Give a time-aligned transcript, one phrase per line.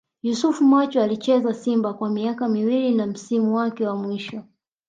[0.21, 4.43] Yusuf Macho Alicheza Simba kwa miaka miwili na msimu wake wa mwisho